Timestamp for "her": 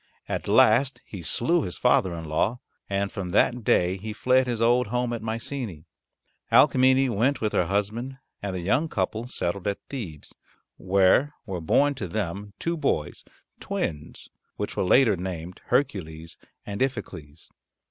7.53-7.67